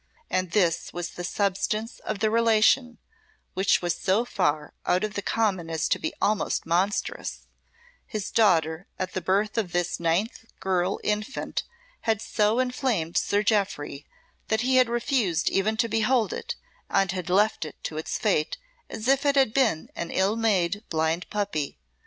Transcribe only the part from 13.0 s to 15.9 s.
Sir Jeoffry that he had refused even to